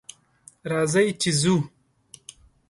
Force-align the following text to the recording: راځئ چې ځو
راځئ 0.71 1.07
چې 1.21 1.29
ځو 1.41 1.55